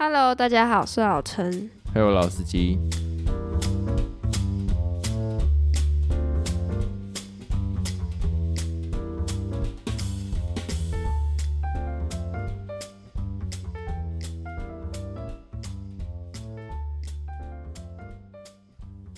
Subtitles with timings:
[0.00, 1.68] Hello，大家好，我是老陈。
[1.92, 2.78] 还有老司机，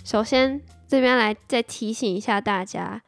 [0.03, 3.03] 首先，这边来再提醒一下大家，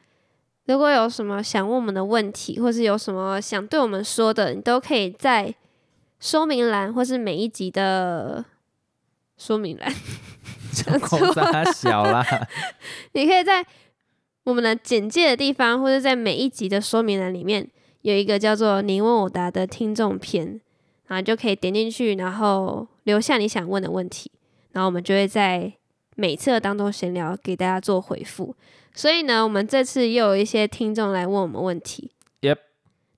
[0.67, 5.55] 如果有什么想问我们的问题，或是有什么想对我们说的，你都可以在
[6.23, 8.45] 说明栏或是每一集的
[9.37, 9.93] 说明栏，
[10.71, 12.25] 讲错大小啦，
[13.11, 13.65] 你可以在
[14.45, 17.69] 我们的简介的地方，或者在每一集的说明栏里面
[18.03, 20.61] 有一个叫做“你问我答”的听众篇，
[21.07, 24.31] 然后就可以点进去，然后留下你想问的问题，
[24.71, 25.73] 然后我们就会在
[26.15, 28.55] 每次的当中闲聊给大家做回复。
[28.95, 32.11] 所以呢，我们这次又有一些听众来问我们问题。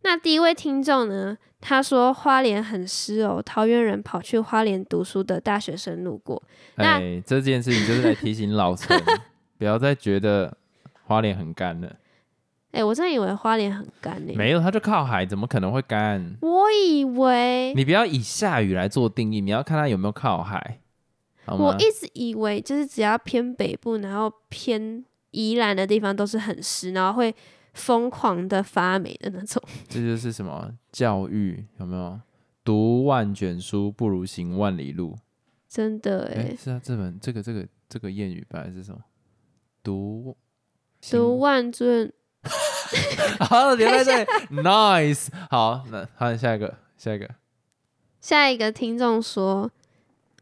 [0.06, 6.42] 那第一位听众呢，他说花莲很湿哦，桃园人跑去花莲读书的大学生路过。
[6.76, 8.96] 那哎，这件事情就是来提醒老陈，
[9.58, 10.56] 不要再觉得
[11.06, 11.96] 花莲很干了，
[12.72, 16.38] 哎、我真的以为花莲很干呢、没有，它就靠海，怎么可能会干？
[16.42, 20.82] 我以为你不要以下雨来做定义，你要看它有没有靠海？
[21.48, 27.34] 我一直以为就是只要偏北部，然后偏宜兰的地方都是很湿，然后会
[27.76, 29.62] 疯狂的发霉的那种。
[29.88, 32.20] 这就是什么教育有没有？
[32.64, 35.16] 读万卷书不如行万里路。
[35.70, 39.00] 真的哎、哎、是啊，这本这个这个这个谚语本来是什么？
[39.84, 40.36] 读
[41.12, 42.12] 读万卷
[43.42, 44.26] 好，留在这里
[44.62, 45.28] ，nice。
[45.50, 47.30] 好，那好，下一个，下一个。
[48.22, 49.70] 下一个听众说：“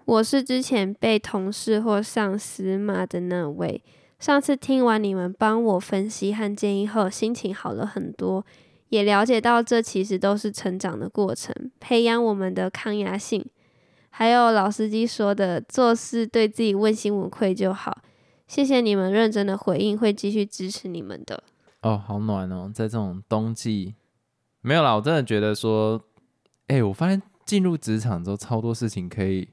[0.06, 3.84] 我是之前被同事或上司骂的那位。
[4.24, 8.46] 上次听完你们帮我分析和建议后，心情好了很多，
[8.88, 13.46] 也了解到这其实都是成长的过程，培养我们的抗压性。
[14.10, 18.02] 还有老司机说的，做事对自己问心无愧就好。
[18.48, 21.44] 谢谢你们认真的回应，会继续支持你们的。
[21.82, 23.96] 哦，好暖哦，在这种冬季，
[24.62, 26.02] 没有啦，我真的觉得说，
[26.68, 29.50] 哎、我发现进入职场之后，超多事情可以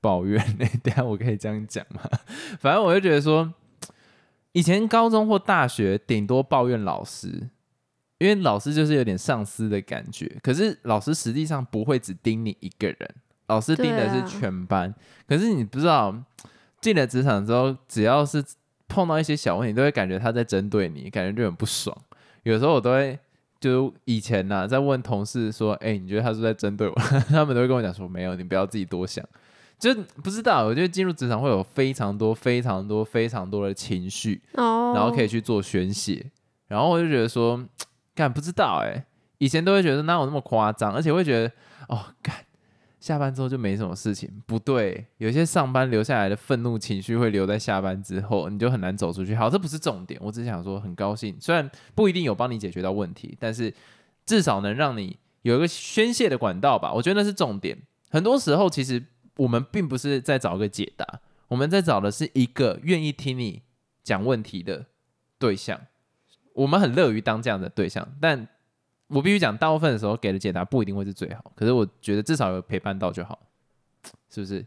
[0.00, 0.40] 抱怨。
[0.84, 2.02] 等下我可以这样讲吗？
[2.60, 3.52] 反正我就觉得说，
[4.56, 7.28] 以前高中或大学顶多抱怨老师，
[8.16, 13.14] 因为老师就是有点上司的感觉，可是老师实际上不会只盯你一个人，
[13.48, 14.94] 老师盯的是全班。
[15.28, 16.16] 可是你不知道，
[16.80, 18.42] 进了职场之后，只要是
[18.88, 21.94] 碰到一些小问题，都会感觉他在针对你，感觉就很不爽。
[22.44, 23.18] 有时候我都会，
[23.60, 26.94] 就以前呐、在问同事说：“哎、你觉得他是在针对我？”
[27.28, 29.22] 他们都会跟我讲说：“没有，你不要自己多想。”
[29.78, 36.30] 就不知道，我觉得进入职场会有非常多、非常多、非常多的情绪，哦，然后可以去做宣泄。
[36.66, 37.62] 然后我就觉得说，
[38.14, 39.04] 干不知道哎、
[39.38, 41.52] 以前都会觉得哪有那么夸张，而且会觉得
[41.88, 42.34] 哦，干
[42.98, 44.28] 下班之后就没什么事情。
[44.46, 49.34] 不对，有些上班留下来的愤怒情绪会留在下班之后，你就很难走出去。
[49.34, 53.72] 好，这不是重点，我只是想说很高兴，虽然不一定有帮你解决到问题，但是
[54.24, 56.92] 至少能让你有一个宣泄的管道吧。
[56.92, 57.78] 我觉得那是重点。
[58.10, 59.04] 很多时候其实
[59.36, 63.62] 我们并不是在找一个解答，我们在找的是一个愿意听你
[64.02, 64.86] 讲问题的
[65.38, 65.80] 对象。
[66.54, 68.48] 我们很乐于当这样的对象，但
[69.08, 71.52] 我必须讲，大部分的时候给的解答不一定会是最好。
[71.54, 73.38] 可是我觉得至少有陪伴到就好，
[74.30, 74.64] 是不是？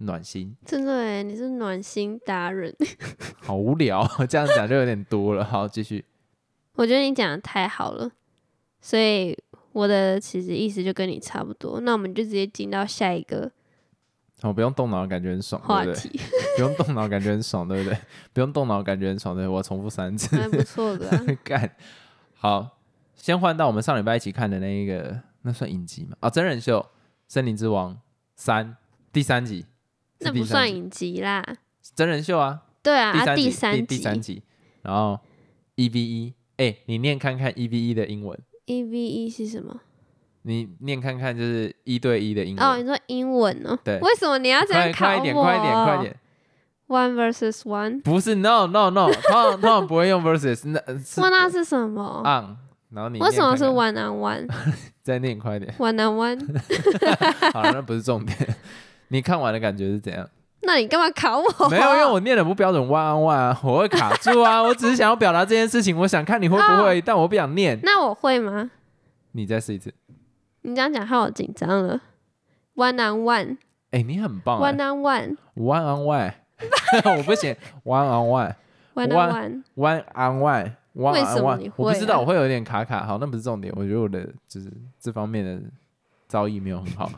[0.00, 2.72] 暖心，真的哎，你是暖心达人。
[3.42, 5.44] 好无聊，这样讲就有点多了。
[5.44, 6.04] 好，继续。
[6.74, 8.08] 我觉得你讲的太好了，
[8.80, 9.36] 所以
[9.72, 11.80] 我的其实意思就跟你差不多。
[11.80, 13.50] 那我们就直接进到下一个
[14.40, 16.20] 好，不用动脑， 感觉很爽，对不对？
[16.56, 17.98] 不用动脑，感觉很爽，对不对？
[18.32, 20.36] 不用动脑，感觉很爽，对我重复三次。
[20.36, 21.76] 蛮不错的啊、 干，
[22.34, 22.78] 好，
[23.14, 26.16] 先换到我们上礼拜一起看的那一个，那算影集吗？
[26.20, 26.80] 啊，真人秀
[27.26, 27.94] 《森林之王》
[28.36, 28.76] 三
[29.12, 29.62] 第三集，
[30.20, 31.44] 是那不算影集啦。
[31.94, 34.42] 真人秀啊，对啊，啊第三集，第三集第第三集，
[34.82, 35.18] 然后
[35.74, 39.80] E V 一，哎，你念看看 E V 一的英文，E V E 是什么？
[40.48, 43.78] 你念看看就是一对一的英文哦，你说英文哦？
[43.84, 45.18] 对为什么你要这样快考我？
[45.18, 46.00] 快一点，快一点，快一。
[46.00, 46.16] 点
[46.88, 52.56] ，One versus one，不是 no no no，通常通常不会用 versus，那是哇，那是什么？on，
[52.94, 54.48] 然后你为什么是 one on one？one
[55.04, 56.60] 再念快一点，One on one
[57.52, 58.34] 好了，那不是重点，
[59.08, 60.26] 你看完的感觉是怎样？
[60.62, 61.68] 那你干嘛考我？
[61.68, 64.62] 没有，因为我念的不标准，one on one，、啊，我会卡住啊。
[64.64, 67.78] 我只是想要表达这件事情，我想看你会不会，但我不想念。
[67.82, 68.70] 那我会吗？
[69.32, 69.92] 你再试一次。
[70.68, 72.00] 你这样讲害我紧张了。
[72.74, 73.56] One on one，one
[73.90, 74.72] 哎、你很棒、欸。
[74.72, 76.32] on one，one One on one，
[77.18, 77.56] 我不行。
[77.84, 79.62] One on one，One on one。
[79.76, 81.88] one on one，One 为什么你会、啊。
[81.88, 83.04] 我不知道，我会有点卡卡。
[83.04, 83.72] 好，那不是重点。
[83.76, 84.70] 我觉得我的就是
[85.00, 85.60] 这方面的
[86.26, 87.10] 造诣没有很好。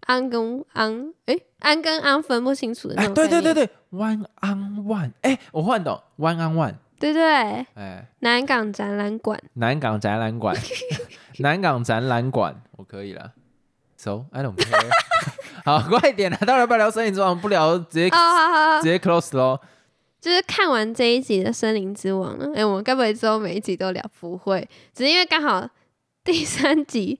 [0.00, 7.24] 安跟安，诶，安跟安分不清楚的那哎，种对对对对，对，one on one，哎，我换懂，one on one，对对，
[7.74, 10.56] 哎，南港展览馆，南港展览馆，
[11.40, 13.32] 南港展览馆，我可以了。
[13.96, 14.90] So I don't care。
[15.64, 16.38] 好，快点啦！
[16.46, 17.38] 当然不要聊森林之王？
[17.40, 19.60] 不聊，直接哦，好好好直，接 close 咯。
[20.20, 24.02] 就是看完这一集的《森林之王》呢，哎，我们该不会之后每一集都聊？
[24.20, 25.68] 不会，只是因为刚好
[26.24, 27.18] 第三集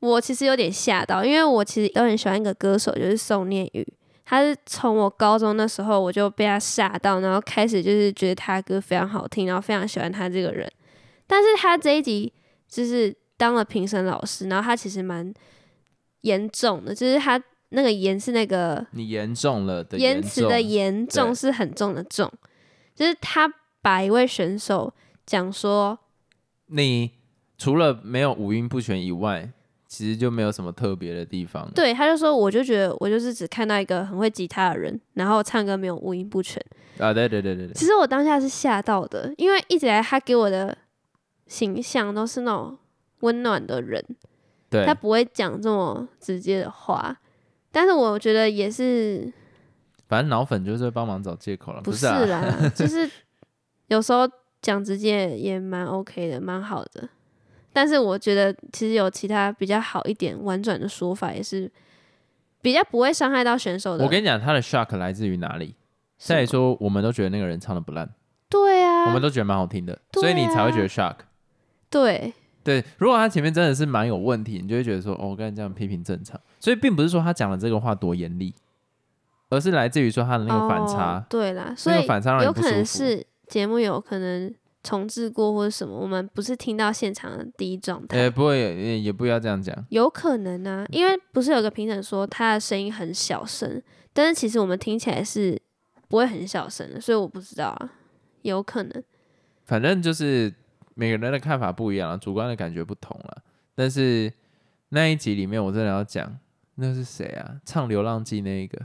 [0.00, 3.86] 我其实有点吓到，因为我其实都很喜欢一个歌手，就是宋念宇。
[4.28, 10.70] 他是从我高中那时候我就被他吓到，然后开始就是觉得他歌非常好听，然后非常喜欢他这个人。
[11.28, 12.32] 但是他这一集
[12.68, 15.32] 就是当了评审老师，然后他其实蛮
[16.22, 22.28] 严重的，就是他那个严是那个你严重了的言辞的严重是很重的重，
[22.94, 23.48] 就是他
[23.80, 24.92] 把一位选手
[25.24, 25.96] 讲说，
[26.66, 27.12] 你
[27.56, 29.50] 除了没有五音不全以外，
[29.88, 31.70] 其实就没有什么特别的地方。
[31.74, 36.62] 对，他就说我就觉得我就是只看到一个很会吉他的人，然后唱歌没有五音不全。
[36.98, 40.76] 啊，对对对对对，其实我当下是吓到的，因为一直以来他给我的
[41.46, 42.76] 形象都是那种
[43.20, 44.02] 温暖的人，
[44.70, 47.16] 对他不会讲这么直接的话。
[47.70, 49.30] 但是我觉得也是
[50.08, 52.06] 反正脑粉就是会帮忙找借口了，不是？
[52.06, 53.08] 啦，就是
[53.88, 54.26] 有时候
[54.62, 57.08] 讲直接也蛮 OK 的，蛮好的。
[57.76, 61.70] 但是我觉得其实有其他比较好一点、婉转的说法，也是
[62.62, 64.02] 比较不会伤害到选手的。
[64.02, 65.74] 我跟你讲，他的 shock 来自于哪里？
[66.16, 68.08] 再说，我们都觉得那个人唱的不烂，
[68.48, 71.16] 对啊，我们都觉得蛮好听的，对所以你才会觉啊得 shock。
[71.90, 72.32] 对
[72.64, 76.40] 对，如果他前面真的是蛮有问题，你就会觉得说，哦，我跟你这样批评正常。
[76.58, 78.54] 所以并不是说他讲的这个话多严厉，
[79.50, 81.18] 而是来自于说他的那个反差。
[81.18, 84.50] 哦、对啦，所以那个反差让你有可能是节目有可能
[84.86, 88.16] 重置过或者什么，我们不是听到现场的第一状态。
[88.16, 89.74] 呃，不会，也也不要这样讲。
[89.88, 95.60] 有可能啊，因为不是有个评审说他的声音很小声，但是其实我们听起来是
[96.08, 97.92] 不会很小声的，所以我不知道啊，
[98.42, 99.02] 有可能。
[99.64, 100.54] 反正就是
[100.94, 103.42] 每个人的看法不一样啊，主观的感觉不同了。
[103.74, 104.32] 但是
[104.90, 106.38] 那一集里面，我真的要讲，
[106.76, 107.56] 那是谁啊？
[107.64, 108.80] 唱《流浪记》那一个，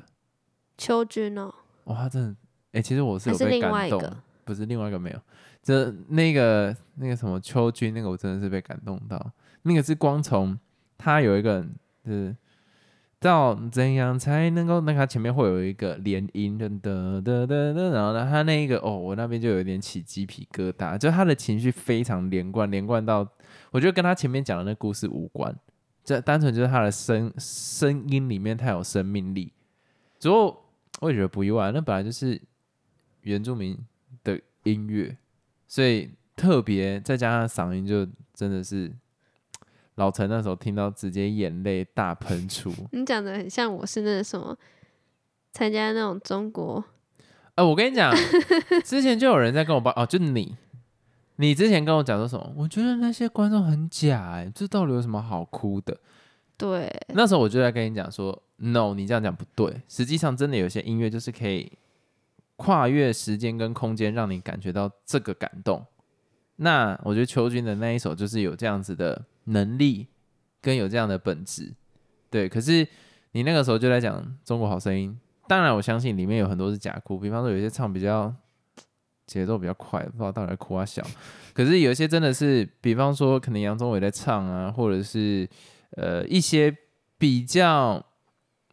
[0.78, 1.54] 秋君哦，
[1.84, 2.36] 哇，他真的，
[2.72, 5.22] 哎、其实我是有被感动另外一个，不是另外一个没有，
[5.62, 9.32] 这那个那个什么秋君那个，我真的是被感动到。
[9.64, 10.58] 那个是光从
[10.98, 11.62] 他有一个
[12.04, 12.36] 就是
[13.20, 23.28] 到怎样才能够，那个他前面会有一个连音，噔噔噔噔噔，然后呢，他那一个哦，我那边就有点起鸡皮疙瘩，就他的情绪非常连贯，连贯到
[23.70, 25.56] 我觉得跟他前面讲的那故事无关，
[26.04, 29.54] 这单纯就是他的声声音里面太有生命力。
[30.18, 30.60] 之后
[31.02, 32.42] 我也觉得不意外，那本来就是
[33.22, 33.78] 原住民
[34.24, 35.16] 的音乐，
[35.72, 38.92] 所以特别再加上嗓音，就真的是
[39.96, 42.70] 老陈那时候听到直接眼泪大喷出。
[42.92, 44.54] 你讲的很像我是那个什么
[45.54, 46.84] 参加那种中国
[47.56, 48.14] 呃，我跟你讲，
[48.84, 50.58] 之前就有人在跟我报哦，就你，
[51.38, 52.54] 你之前跟我讲说什么？
[52.58, 55.98] 我觉得那些观众很假、欸，这到底有什么好哭的？
[56.58, 59.82] 对那时候我就在跟你讲说，no，你这样讲不对。
[59.88, 61.72] 实际上，真的有些音乐就是可以
[62.62, 65.84] 跨越时间跟空间，让你感觉到这个感动。
[66.58, 70.06] 那我觉得秋君的那一首就是有这样子的能力，
[70.62, 71.74] 跟有这样的本质。
[72.30, 72.88] 对，可是
[73.32, 75.18] 你那个时候就在讲《中国好声音》，
[75.48, 78.32] 当然我相信里面有很多是假哭，比方说有些唱比较
[79.26, 81.04] 节奏比较快，不知道到底在哭啊笑。
[81.56, 85.50] 可是有一些真的是，比方说可能杨宗纬在唱啊，或者是
[85.98, 86.72] 呃一些
[87.18, 88.06] 比较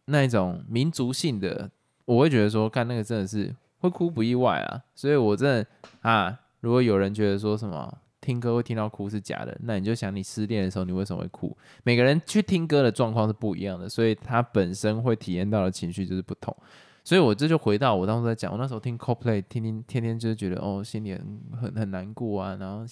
[0.05, 1.71] 那种民族性的，
[2.05, 4.81] 我会觉得说，看那个真的是会哭不意外啊。
[4.95, 5.67] 所以我真的
[6.01, 11.57] 啊，如果有人觉得说什么听歌会听到哭是假的，那你就想你失恋的时候你为什么会哭？
[11.83, 16.55] 每个人去听歌的状况是不一样的，所以他本身会体验到的情绪就是不同。
[17.03, 22.85] 所以我这就回到我当时在讲，我那时候听 CoPlay，天天天天就是觉得哦心里很很很难过啊，然后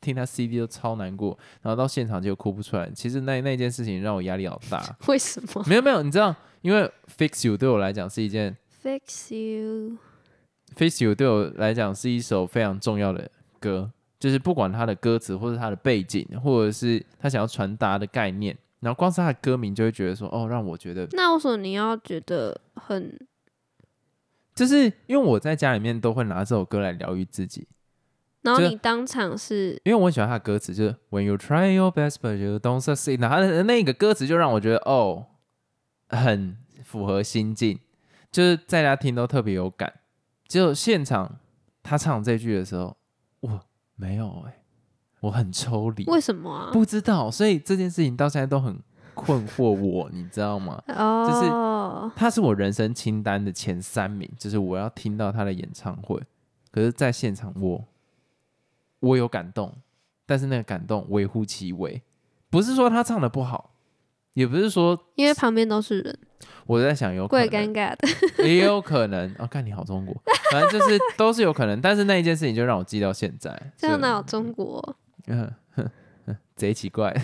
[0.00, 2.88] 听他 CD 都超难过，然后到现场就哭不出来。
[2.94, 4.96] 其实那那件事情让我压力好大。
[5.08, 9.98] 为什么 没有没有，你知道，因为 Fix You 对我来讲是一件 fix you？
[10.76, 23.18] Fix You 对我来讲是一首非常重要的歌，就是不管它的歌词或者它的背景，或者是他想要传达的概念，然后光是它的歌名就会觉得说，哦，让我觉得那为什么你要觉得很
[24.54, 27.66] 就是因为我在家里面都会拿这首歌来疗愈自己，
[28.42, 35.26] 然后你当场是因为我很喜欢他的歌词，就是 When you try your best but you don't succeed，然后他的那个歌词就让我觉得哦，
[36.08, 37.78] 很符合心境，
[38.30, 39.92] 就是在家听都特别有感。
[40.50, 41.38] 只有现场
[41.80, 42.96] 他唱这句的时候，
[43.38, 43.60] 我
[43.94, 44.62] 没有哎、
[45.20, 46.70] 我很抽离，为什么啊？
[46.72, 48.76] 不知道，所以这件事情到现在都很
[49.14, 50.82] 困惑我，你知道吗？
[50.88, 56.20] 哦，就是他是我人生清单的前三名，就是我要听到他的演唱会。
[56.72, 57.84] 可是，在现场我
[58.98, 59.72] 我有感动，
[60.26, 62.02] 但是那个感动微乎其微，
[62.50, 63.70] 不是说他唱的不好，
[64.34, 66.18] 也不是说因为旁边都是人，
[66.66, 68.08] 我在想有可怪尴尬的。
[68.46, 70.14] 也有可能哦，看你好中国，
[70.52, 74.96] 反正就是都是有可能，但是那一件事情就让我记到现在，这样哪有中国？
[75.26, 75.90] 嗯，哼
[76.26, 77.14] 哼贼奇怪，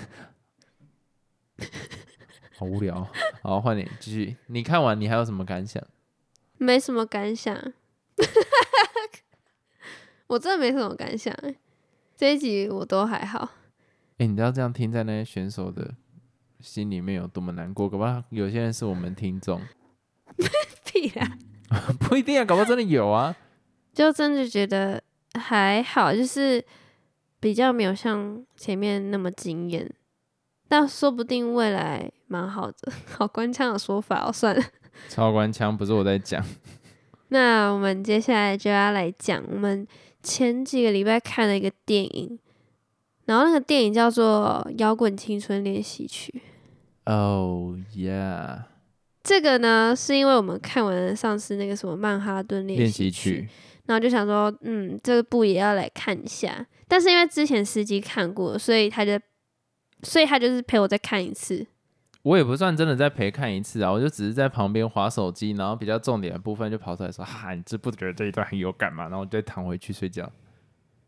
[2.59, 3.07] 好无聊。
[3.43, 4.37] 好，换你继续。
[4.47, 5.83] 你看完你还有什么感想？
[6.59, 7.55] 没什么感想，
[10.27, 11.55] 我真的没什么感想欸。
[12.17, 13.51] 这一集我都还好，
[14.17, 15.95] 哎、你知道这样听在那些选手的
[16.61, 17.89] 心里面有多么难过？
[17.89, 19.61] 搞不好有些人是我们听众，
[20.85, 21.39] 屁啦，
[22.01, 23.35] 不一定啊，搞不好真的有啊。
[23.93, 25.03] 就真的觉得
[25.35, 26.63] 还好，就是
[27.41, 29.91] 比较没有像前面那么惊艳，
[30.69, 32.93] 但说不定未来蛮好的。
[33.09, 34.63] 好官腔的说法哦，算了。
[35.09, 36.45] 超官腔不是我在讲，
[37.29, 39.87] 那我们接下来就要来讲我们
[40.23, 42.39] 前几个礼拜看了一个电影，
[43.27, 46.43] 然后那个电影叫做《摇滚青春练习曲》。
[47.13, 48.63] 哦、yeah，
[49.23, 53.49] 这个呢，是因为我们看完了上次那个什么曼哈顿练习习曲，
[53.85, 56.67] 然后就想说，嗯，这部也要来看一下。
[56.89, 59.19] 但是因为之前司机看过，所以他就，
[60.03, 61.67] 所以他就是陪我再看一次。
[62.23, 69.05] 我也不算真的在陪看一次啊，我就只是在旁边划手机，然后比较重点的部分就跑出来说，哈，你这不觉得这一段很有感吗？
[69.05, 70.29] 然后我就躺回去睡觉。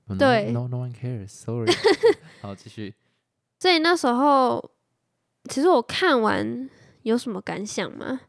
[0.08, 1.70] Oh, 对，no no one cares，sorry。
[2.40, 2.94] 好，继续。
[3.58, 4.70] 所以那时候，
[5.50, 6.68] 其实我看完
[7.02, 8.20] 有什么感想吗？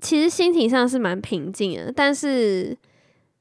[0.00, 2.76] 其实心情上是蛮平静的，但是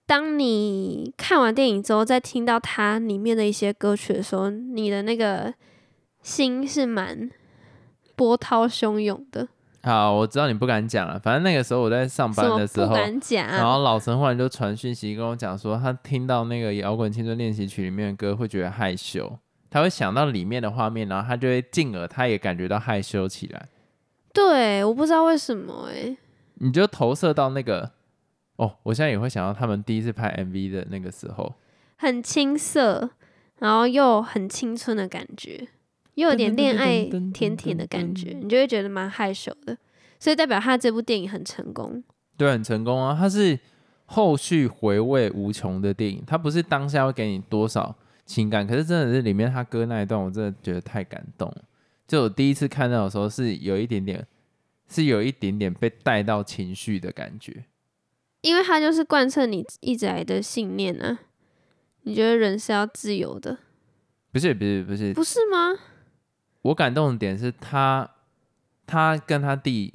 [0.05, 5.53] 当你看完电影之后，再听到它里面的一些歌曲的时候，你的那个
[6.21, 7.29] 心是蛮
[8.15, 9.47] 波涛汹涌的。
[9.85, 13.45] 好，我知道你不敢讲了，反正那个时候我在上班的时候，不敢讲？
[13.47, 19.37] 然后老陈忽然就传讯息跟我讲说，他听到那个《摇滚青春练习曲》里面的歌会觉得害羞，
[19.69, 23.67] 他会想到里面的画面，然后他就会进而他也感觉到害羞起来。
[24.33, 26.15] 对，我不知道为什么哎、
[26.55, 27.91] 你就投射到那个
[28.55, 31.55] 哦，我现在也会想到他们第一次拍 MV 的那个时候，
[31.97, 33.09] 很青涩，
[33.59, 35.67] 然后又很青春的感觉，
[36.15, 37.03] 又有点恋爱
[37.33, 39.77] 甜甜的感觉，你就会觉得蛮害羞的。
[40.19, 42.03] 所以代表他这部电影很成功。
[42.37, 43.15] 对，很成功啊！
[43.19, 43.59] 它是
[44.05, 51.63] 后续回味无穷的电影，它不是当下会给你多少情感，可是真的是里面他歌那一段，我真的觉得太感动了。
[52.07, 54.25] 就我第一次看到的时候，是有一点点，
[54.87, 57.65] 是有一点点被带到情绪的感觉。
[58.41, 61.19] 因为他就是贯彻你一直来的信念啊，
[62.01, 63.57] 你觉得人是要自由的，
[64.31, 65.73] 不是，不是，不是，不是吗？
[66.63, 68.09] 我感动的点是他，
[68.85, 69.93] 他跟他弟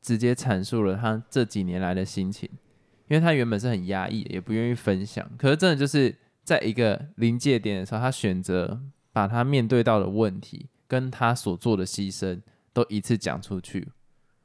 [0.00, 2.48] 直接阐述了他这几年来的心情，
[3.08, 8.80] 因为他原本是很压抑，也不愿意分享，可是真的就是在一个临界点的时候，他选择
[9.12, 12.40] 把他面对到的问题跟他所做的牺牲
[12.72, 13.88] 都一次讲出去，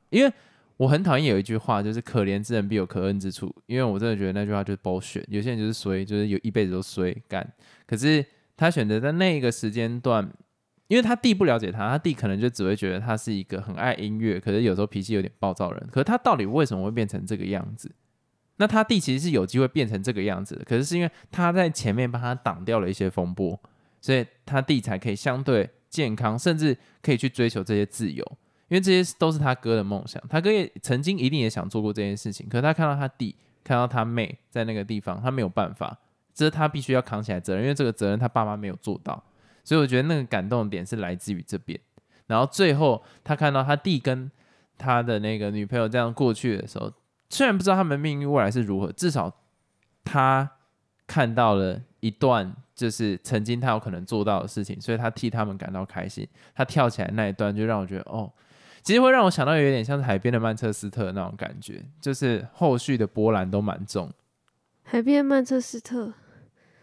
[0.10, 0.34] 因为。
[0.78, 5.24] 我很讨厌有一句话，就是“可怜之人必有可恨之处”，因为我真的觉得那句话就是 bullshit。
[5.28, 7.52] 有些人就是衰，就是有一辈子都衰干。
[7.88, 8.24] 可是
[8.56, 10.32] 他选择在那一个时间段，
[10.88, 15.88] 因为他弟不了解他，他弟可能就只会觉得他是一个很爱音乐，可是有时候脾气有点暴躁人。
[15.92, 17.92] 可是他到底为什么会变成这个样子？
[18.58, 23.60] 那他弟其实是有机会变成这个样子的，可是是因为他在前面帮他挡掉了一些风波，
[24.02, 28.26] 所以他弟才可以相对健康，甚至可以去追求这些自由。
[28.70, 36.00] 因为这些都是他哥的梦想，他哥也曾经一定也想做过这件事情，可是他看到他弟，看到他妹在那个地方，他没有办法，
[36.34, 39.24] 这是他必须要扛起来责任，因为这个责任他爸妈没有做到。
[39.68, 41.78] 所以我觉得那个感动点是来自于这边。
[42.26, 44.32] 然后最后他看到他弟跟
[44.78, 46.90] 他的那个女朋友这样过去的时候，
[47.30, 49.30] 虽然不知道他们命运未来是如何，至少
[50.06, 50.50] 他
[51.06, 56.26] 看到了一段就是曾经他有可能做到的事情，所以他替他们感到开心。
[56.56, 58.32] 他跳起来那一段就让我觉得，哦，
[58.84, 64.10] 其实会让我想到有点像是海边的曼彻斯特那种感觉，就是后续的波澜都蛮重。
[64.84, 66.14] 海边曼彻斯特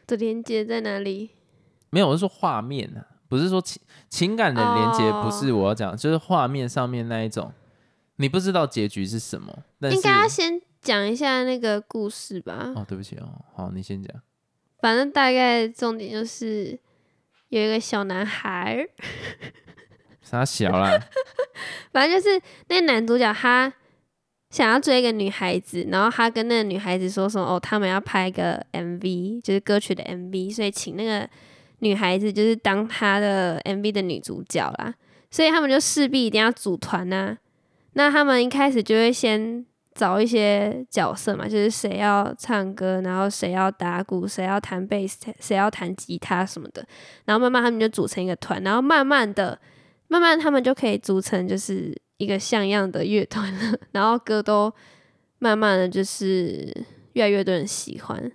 [0.07, 1.31] 的连接在哪里？
[1.95, 7.53] 没有，我是说画面啊，不是说情情感的连接，哦不是我要讲，就是画面上面那一种，
[8.17, 12.73] 你不知道结局是什么，但是应该先讲一下那个故事吧。
[12.75, 14.21] 哦，对不起哦，好，你先讲。
[14.81, 16.77] 反正大概重点就是
[17.51, 18.89] 有一个小男孩儿，
[20.21, 20.99] 傻小啦，
[21.93, 23.73] 反正就是那男主角他
[24.51, 31.29] 想要追一个女孩子，然后他跟那个女孩子说什么哦，他们要拍一个 MV，就是歌曲的 MV，所以请那个
[31.85, 34.93] 女孩子就是当她的 MV 的女主角啦。
[35.31, 37.37] 所以他们就势必一定要组团呐。
[37.95, 46.87] 那他们一开始就会先找一些角色嘛，就是谁要唱歌，然后谁要打鼓，谁要弹贝斯，谁要弹吉他什么的。
[47.25, 49.59] 然后慢慢他们就组成一个团，然后慢慢的，
[50.07, 53.77] 慢慢他们就可以组成就是一个像样的乐团了。
[53.91, 54.73] 然后歌都
[55.41, 56.73] 慢慢的就是
[57.15, 58.31] 越来越多人喜欢。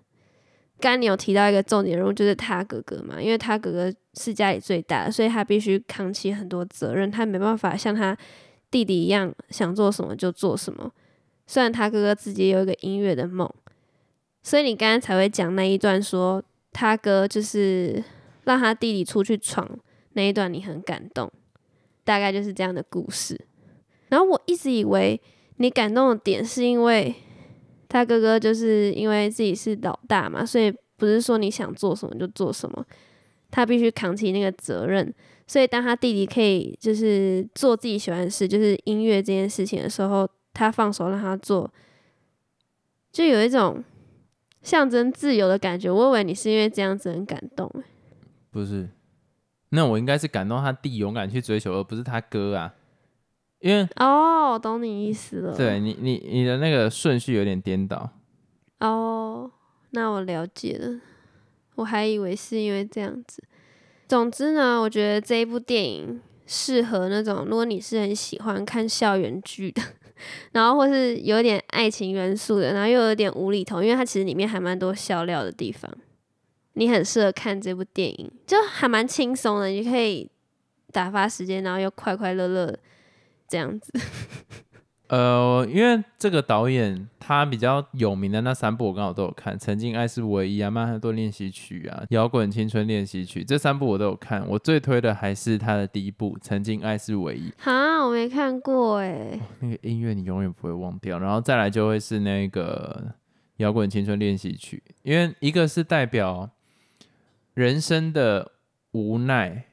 [0.80, 8.18] 刚刚你有提到一个重点人物，就是他哥哥嘛，因为他哥哥是家里最大的，所以他必须扛起很多责任，他没办法像他。
[8.72, 10.92] 弟弟一样想做什么就做什么，
[11.48, 13.52] 虽然他哥哥自己有一个音乐的梦，
[14.44, 18.04] 所以你刚刚才会讲那一段说他哥就是
[18.44, 19.68] 让他弟弟出去闯
[20.14, 21.32] 那一段，你很感动，
[22.04, 23.42] 大概就是这样的故事。
[24.10, 25.20] 然后我一直以为
[25.58, 27.16] 你感动的点是因为
[27.90, 32.86] 他哥哥就是因为自己是老大嘛，所以不是说你想做什么就做什么，
[33.52, 35.14] 他必须扛起那个责任。
[35.48, 41.74] 所以，当他弟弟可以就是做自己喜欢的事，就是音乐这件事情的时候，他放手让他做，
[43.12, 43.84] 就有一种
[44.62, 45.90] 象征自由的感觉。
[45.90, 47.68] 我以为你是因为这样子很感动，
[48.52, 48.88] 不是？
[49.70, 52.76] 那我应该是感动他弟勇敢去追求，而不是他哥啊。
[53.60, 55.56] 因为哦，懂你意思了。
[55.56, 58.10] 对你，你你的那个顺序有点颠倒。
[58.80, 59.52] 哦，
[59.92, 61.00] 那我了解了。
[61.76, 63.44] 我还以为是因为这样子。
[64.08, 69.82] 总之呢，我觉得这一部电影适合那种如果你是很喜欢看校园剧的，
[70.52, 75.90] 然后或是有点爱情元素的，然后又有点无厘头，因为它其实里面还蛮多笑料的地方，
[76.74, 80.30] 你很适合看这部电影，就还蛮轻松的，你可以
[80.92, 82.76] 打发时间，然后又快快乐乐
[83.50, 83.92] 这样子。
[85.08, 97.50] 呃，因为这个导演他比较有名的那三部我刚好都有看，《曾经爱是唯一》啊，《曼哈顿练习曲》啊，《摇滚青春练习曲》这三部我都有看，我最推的还是他的第一部《曾经爱是唯一》。
[97.58, 99.40] 哈，我没看过哎。
[99.62, 103.04] 那个音乐你永远不会忘掉，然后再来就会是那个
[103.58, 106.48] 《摇滚青春练习曲》，因为一个是代表
[107.56, 108.52] 人生的
[108.92, 109.64] 无奈，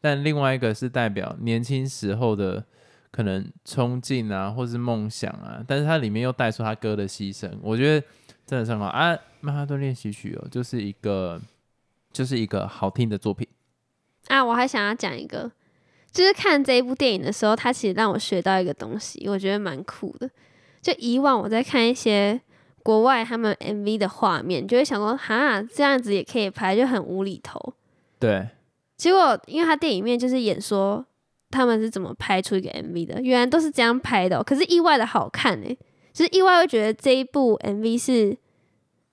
[0.00, 2.64] 但另外一个是代表年轻时候的。
[3.10, 8.06] 可能冲劲啊，或是梦想啊，但是它里面又带出他哥的牺牲，我觉得
[8.46, 9.16] 真的很好啊。
[9.40, 11.40] 曼哈顿练习曲哦，就是一个
[12.12, 13.46] 就是一个好听的作品
[14.26, 14.44] 啊。
[14.44, 15.50] 我还想要讲一个，
[16.10, 20.28] 就是看这一部电影的时候，它其实让我学到一个东西，我觉得蛮酷的。
[20.82, 22.40] 就以往我在看一些
[22.82, 27.74] 国外他们 MV 的画面，就会想说，哈，这样子也可以拍，就很无厘头。
[28.18, 28.48] 对。
[28.96, 31.04] 结果，因为他电影面就是演说。
[31.50, 33.22] 他们是怎么拍出一个 MV 的？
[33.22, 35.76] 原来都是这样拍的，可是意外的好看哎！
[36.12, 38.36] 就是意外会觉得这一部 MV 是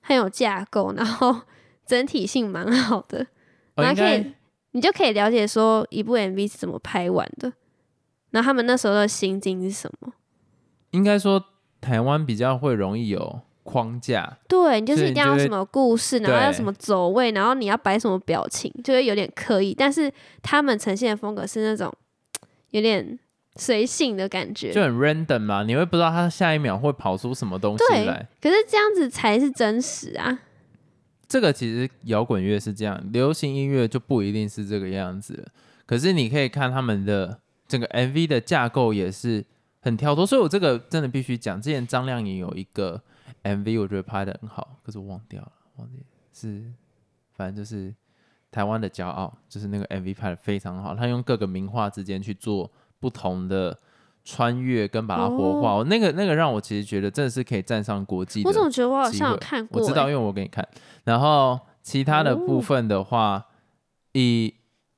[0.02, 1.42] 很有架构，然后
[1.86, 3.26] 整体性蛮好的，
[3.76, 4.34] 然后可以
[4.72, 7.54] 你就可以了解说一部 MV 是怎么拍完的，
[8.32, 10.14] 然后他们那时候的心境是什么？
[10.92, 11.44] 应该说
[11.80, 19.74] 台湾比较会容易有框架，对你就是一定要什么故事，然后要什么走位，然后你要摆什么表情，就会有点刻意。
[19.74, 21.94] 但是他们呈现的风格是那种。
[22.76, 23.18] 有点
[23.56, 28.28] 随性的感觉，就很 random 嘛，你会不知道他下一秒会跑出什么东西来。
[28.42, 30.42] 可是这样子才是真实啊！
[31.26, 35.50] 这个其实摇滚乐是这样，流行音乐就不一定是这个样子。
[35.86, 39.46] 可是你可以看他们的整个 MV 的架构也是
[39.80, 41.62] 很跳脱，所以我这个真的必须讲。
[41.62, 43.02] 之前张靓颖有一个
[43.44, 46.74] MV，我觉得拍的很好，可是我忘掉了，忘记是，
[47.38, 47.96] 反正就是。
[48.56, 53.78] 台湾的骄傲就是那个 MV 拍的非常好，他用各个名画之间去做不同的
[54.24, 58.44] 穿越跟把它活化，那个那个让我其实觉得真的是可以站上国际。
[58.46, 59.82] 我总觉得我好像有看过？
[59.82, 60.66] 我知道，因为我给你看。
[61.04, 63.46] 然后其他的部分的话，
[64.14, 64.56] 以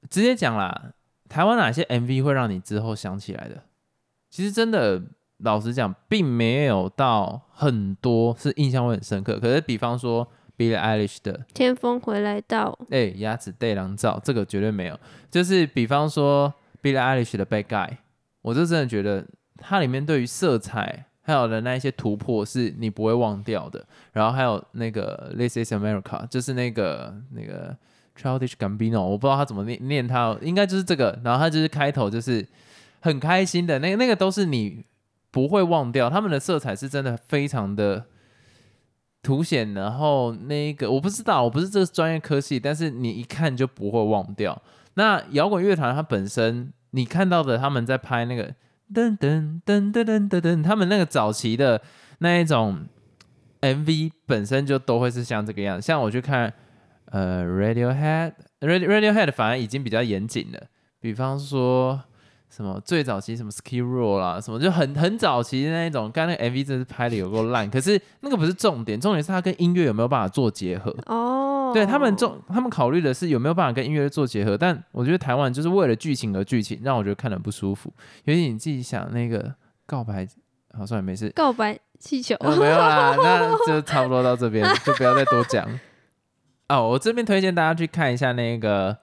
[0.08, 0.92] 直接讲啦，
[1.28, 3.64] 台湾哪些 MV 会让你之后想起来的？
[4.30, 5.02] 其实真的
[5.40, 9.40] 老实讲，并没有到很多是印象会很深刻。
[9.40, 10.28] 可是比方说。
[10.58, 15.00] Billie Eilish 的《天风回来到》哎，鸭子对狼照，这个绝对没有。
[15.30, 17.90] 就是比方说 Billie Eilish 的《Bad Guy》，
[18.42, 19.24] 我就真的觉得
[19.58, 23.86] 它里面对于色彩还有的那一些突破是你不会忘掉的。
[24.14, 27.78] 然后还有那个《This Is America》，就是那个那个
[28.20, 31.20] Childish Gambino，我不知道他怎么念念他，应该就是这个。
[31.24, 32.44] 然后他就是开头就是
[33.02, 34.84] 很开心的，那那个都是你
[35.30, 36.10] 不会忘掉。
[36.10, 38.06] 他们的色彩是真的非常的。
[39.28, 44.62] 凸显，然后那个我不知道，我不是这个专业科系，但是你一看就不会忘掉。
[44.94, 48.46] 那摇滚乐团它本身，你看到的他们在拍那个
[48.94, 51.82] 噔噔噔噔噔噔噔，他们那个早期的
[52.20, 52.86] 那一种
[53.60, 55.86] MV 本身就都会是像这个样子。
[55.86, 56.54] 像我去看
[57.12, 60.68] 呃 Radiohead，Radiohead 反而已经比较严谨了。
[61.02, 62.02] 比方说
[62.50, 70.96] 什么最早期什么 Ski Roll 啦，什么就很很早期的那一种，刚那个 MV 真是拍的有够烂，可是那个不是重点，重点是它跟音乐有没有办法做结合。
[71.06, 77.94] 哦，对他们重，他们考虑的是有没有办法跟音乐做结合，但我觉得台湾就是为了剧情而剧情，让我觉得看得不舒服。
[78.24, 79.54] 尤其你自己想那个
[79.86, 80.28] 告白，
[80.78, 85.68] 好算了没事，告白气球，呃没有啦，那就差不多到这边， 就不要再多讲。
[86.70, 88.98] 哦，我这边推荐大家去看一下那个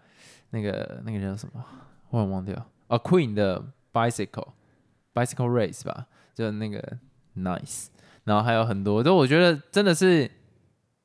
[0.50, 1.62] 那个那个叫什么，
[2.11, 2.54] 我也忘掉
[2.94, 4.48] 哦，Queen 的 Bicycle
[5.12, 6.98] Bicycle Race 吧，就那个
[7.37, 7.87] Nice，
[8.24, 10.30] 然后还有很多，就我觉得真的是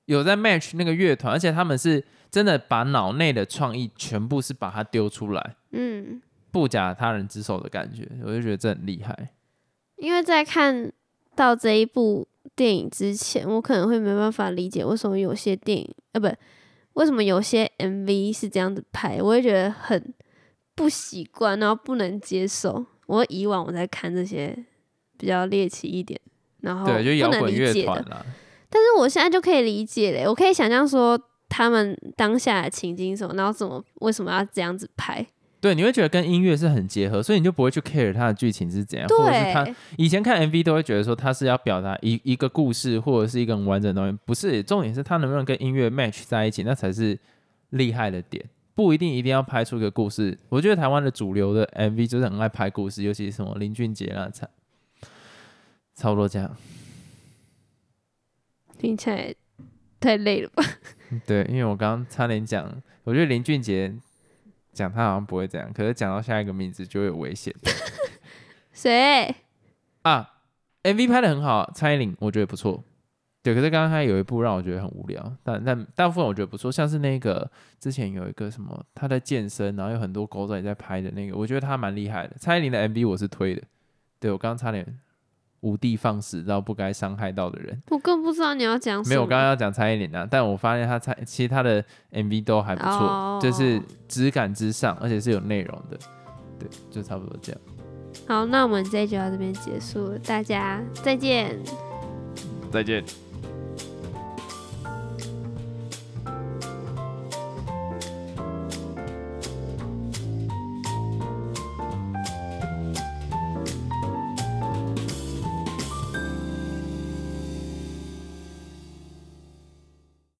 [0.05, 6.21] 有在 match 那个乐团，而且他们是真的把脑内的创意全部是把它丢出来，嗯，
[6.51, 9.29] 不假他人之手的感觉，我就觉得这很厉害。
[9.95, 10.91] 因为在看
[11.35, 16.27] 到这一部电影之前，我可能会没办法理解为什么有些电影，呃，不，
[16.93, 20.13] 为什么有些 MV 是这样子拍，我会觉得很
[20.79, 22.85] 不习惯，然后不能接受。
[23.05, 24.57] 我以往我在看这些
[25.17, 26.17] 比较猎奇一点，
[26.61, 28.25] 然后对，就摇滚乐团啦。
[28.69, 35.25] 但是我现在就可以理解嘞，我可以想象说他们当下的情景是什么，然后怎么为什么要这样子拍？
[35.59, 47.19] 对，你会觉得跟音乐是很结合，所以你就不会去 care 它的剧情是怎样，或者是它对，以前看 MV 都会觉得说它是要表达一一个故事或者是一个很完整的东西，不是重点是它能不能跟音乐 match 在一起，那才是
[47.71, 48.45] 厉害的点。
[48.79, 54.47] 不一定一定要拍出一个故事，我觉得台湾的主流的 MV 就是很爱拍故事，尤其是什么林俊杰啊，差
[55.93, 56.55] 差不多这样。
[58.77, 59.35] 听起来
[59.99, 60.63] 太累了吧？
[61.27, 63.93] 对，因为我刚刚差点讲，我觉得林俊杰
[64.71, 67.53] 讲他好像不会这样，可是讲到下一个名字就会有危险
[68.71, 69.35] 谁？
[70.03, 70.35] 啊。
[70.83, 72.81] MV 拍的很好，蔡依林我觉得不错。
[73.41, 77.49] 对，可是刚刚他有一部让我觉得很无聊，但但大部分我觉得不错，像是那个
[77.79, 82.35] 之前有一个什么他在健身，然后有很多狗仔在拍的那个，我觉得他蛮厉害的。
[82.37, 83.63] 蔡依林的 MV 我是推的，
[84.19, 84.99] 对我刚刚差点
[85.61, 87.81] 无地放矢，到不该伤害到的人。
[87.89, 89.09] 我更不知道你要讲什么。
[89.09, 95.97] 没有，我刚刚要讲蔡依林啊，但我发现他蔡其实他的 MV 都还不错，哦就是质感之上，而且是有内容的。
[96.59, 97.61] 对，就差不多这样。
[98.27, 101.57] 好，那我们这一集到这边结束了，大家再见。
[102.69, 103.01] 再见。